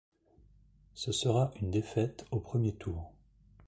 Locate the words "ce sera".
0.95-1.51